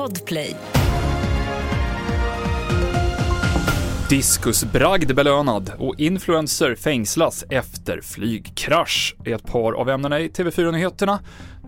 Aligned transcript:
Podplay. 0.00 0.56
Diskusbragd 4.10 5.14
belönad 5.14 5.72
och 5.78 5.94
influencer 6.00 6.74
fängslas 6.74 7.44
efter 7.50 8.00
flygkrasch 8.00 9.16
är 9.24 9.34
ett 9.34 9.46
par 9.46 9.72
av 9.72 9.90
ämnena 9.90 10.20
i 10.20 10.28
TV4-nyheterna. 10.28 11.18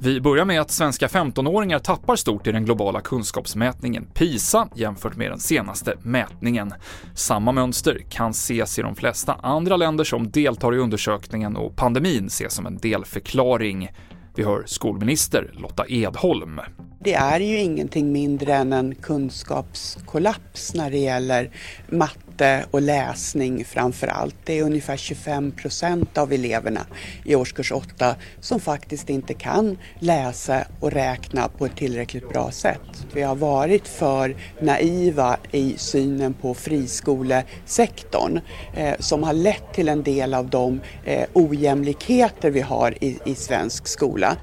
Vi 0.00 0.20
börjar 0.20 0.44
med 0.44 0.60
att 0.60 0.70
svenska 0.70 1.06
15-åringar 1.06 1.78
tappar 1.78 2.16
stort 2.16 2.46
i 2.46 2.52
den 2.52 2.64
globala 2.64 3.00
kunskapsmätningen 3.00 4.06
PISA 4.14 4.68
jämfört 4.74 5.16
med 5.16 5.30
den 5.30 5.40
senaste 5.40 5.94
mätningen. 6.02 6.74
Samma 7.14 7.52
mönster 7.52 7.98
kan 8.10 8.30
ses 8.30 8.78
i 8.78 8.82
de 8.82 8.96
flesta 8.96 9.34
andra 9.42 9.76
länder 9.76 10.04
som 10.04 10.30
deltar 10.30 10.74
i 10.74 10.78
undersökningen 10.78 11.56
och 11.56 11.76
pandemin 11.76 12.26
ses 12.26 12.54
som 12.54 12.66
en 12.66 12.78
delförklaring. 12.78 13.90
Vi 14.34 14.44
hör 14.44 14.62
skolminister 14.66 15.50
Lotta 15.52 15.84
Edholm. 15.88 16.60
Det 17.04 17.14
är 17.14 17.40
ju 17.40 17.58
ingenting 17.58 18.12
mindre 18.12 18.54
än 18.54 18.72
en 18.72 18.94
kunskapskollaps 18.94 20.74
när 20.74 20.90
det 20.90 20.98
gäller 20.98 21.50
matte 21.88 22.64
och 22.70 22.82
läsning 22.82 23.64
framför 23.64 24.06
allt. 24.06 24.34
Det 24.44 24.58
är 24.58 24.62
ungefär 24.62 24.96
25 24.96 25.52
procent 25.52 26.18
av 26.18 26.32
eleverna 26.32 26.86
i 27.24 27.34
årskurs 27.34 27.72
8 27.72 28.16
som 28.40 28.60
faktiskt 28.60 29.10
inte 29.10 29.34
kan 29.34 29.78
läsa 29.98 30.64
och 30.80 30.92
räkna 30.92 31.48
på 31.48 31.66
ett 31.66 31.76
tillräckligt 31.76 32.28
bra 32.28 32.50
sätt. 32.50 33.06
Vi 33.14 33.22
har 33.22 33.36
varit 33.36 33.88
för 33.88 34.36
naiva 34.60 35.36
i 35.52 35.74
synen 35.76 36.34
på 36.34 36.54
friskolesektorn 36.54 38.40
eh, 38.76 38.94
som 38.98 39.22
har 39.22 39.32
lett 39.32 39.74
till 39.74 39.88
en 39.88 40.02
del 40.02 40.34
av 40.34 40.50
de 40.50 40.80
eh, 41.04 41.24
ojämlikheter 41.32 42.50
vi 42.50 42.60
har 42.60 43.04
i, 43.04 43.18
i 43.24 43.34
svensk 43.34 43.88
skola. 43.88 44.36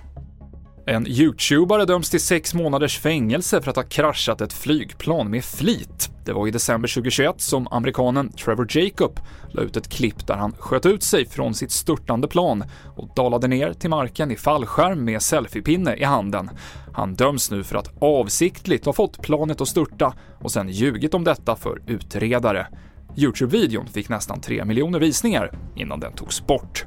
En 0.89 1.07
youtubare 1.07 1.85
döms 1.85 2.09
till 2.09 2.20
sex 2.20 2.53
månaders 2.53 2.99
fängelse 2.99 3.61
för 3.61 3.70
att 3.70 3.75
ha 3.75 3.84
kraschat 3.84 4.41
ett 4.41 4.53
flygplan 4.53 5.30
med 5.30 5.45
flit. 5.45 6.11
Det 6.25 6.34
var 6.34 6.47
i 6.47 6.52
december 6.52 6.88
2021 6.88 7.41
som 7.41 7.67
amerikanen 7.72 8.31
Trevor 8.31 8.77
Jacob 8.77 9.19
la 9.52 9.61
ut 9.61 9.77
ett 9.77 9.89
klipp 9.89 10.27
där 10.27 10.36
han 10.36 10.53
sköt 10.59 10.86
ut 10.86 11.03
sig 11.03 11.25
från 11.25 11.53
sitt 11.53 11.72
störtande 11.72 12.27
plan 12.27 12.64
och 12.95 13.09
dalade 13.16 13.47
ner 13.47 13.73
till 13.73 13.89
marken 13.89 14.31
i 14.31 14.36
fallskärm 14.36 15.05
med 15.05 15.22
selfiepinne 15.22 15.95
i 15.95 16.03
handen. 16.03 16.49
Han 16.94 17.16
döms 17.16 17.52
nu 17.52 17.64
för 17.64 17.75
att 17.75 17.94
avsiktligt 18.02 18.86
ha 18.86 18.94
fått 18.94 19.21
planet 19.21 19.61
att 19.61 19.67
störta 19.67 20.14
och 20.39 20.52
sen 20.52 20.69
ljugit 20.69 21.14
om 21.14 21.23
detta 21.23 21.55
för 21.55 21.81
utredare. 21.88 22.67
Youtube-videon 23.16 23.88
fick 23.88 24.09
nästan 24.09 24.42
3 24.42 24.66
miljoner 24.66 24.99
visningar 24.99 25.52
innan 25.75 25.99
den 25.99 26.14
togs 26.14 26.47
bort 26.47 26.86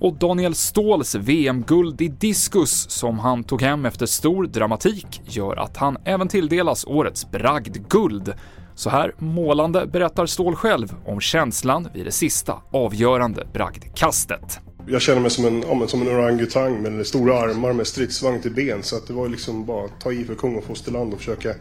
och 0.00 0.14
Daniel 0.14 0.54
Ståhls 0.54 1.14
VM-guld 1.14 2.00
i 2.00 2.08
diskus 2.08 2.90
som 2.90 3.18
han 3.18 3.44
tog 3.44 3.62
hem 3.62 3.86
efter 3.86 4.06
stor 4.06 4.46
dramatik 4.46 5.20
gör 5.24 5.56
att 5.56 5.76
han 5.76 5.96
även 6.04 6.28
tilldelas 6.28 6.84
årets 6.84 7.30
bragdguld. 7.30 8.34
Så 8.74 8.90
här 8.90 9.14
målande 9.18 9.86
berättar 9.86 10.26
Ståhl 10.26 10.56
själv 10.56 10.94
om 11.06 11.20
känslan 11.20 11.88
vid 11.94 12.04
det 12.04 12.12
sista 12.12 12.62
avgörande 12.72 13.46
bragdkastet. 13.52 14.60
Jag 14.86 15.02
känner 15.02 15.20
mig 15.20 15.30
som 15.30 15.44
en, 15.44 15.64
ja, 15.68 15.86
som 15.86 16.02
en 16.02 16.08
orangutang 16.08 16.82
med 16.82 17.06
stora 17.06 17.38
armar 17.40 17.72
med 17.72 17.86
stridsvagn 17.86 18.42
till 18.42 18.54
ben 18.54 18.82
så 18.82 18.96
att 18.96 19.06
det 19.06 19.12
var 19.12 19.28
liksom 19.28 19.66
bara 19.66 19.84
att 19.84 20.00
ta 20.00 20.12
i 20.12 20.24
för 20.24 20.34
kung 20.34 20.56
och 20.56 20.64
fosterland 20.64 21.12
och 21.12 21.18
försöka 21.18 21.54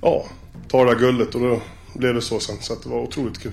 ja, 0.00 0.24
ta 0.68 0.84
det 0.84 0.90
här 0.90 0.98
guldet 0.98 1.34
och 1.34 1.40
då 1.40 1.60
blev 1.94 2.14
det 2.14 2.22
så 2.22 2.40
sen 2.40 2.56
så 2.60 2.72
att 2.72 2.82
det 2.82 2.88
var 2.88 3.00
otroligt 3.00 3.38
kul. 3.38 3.52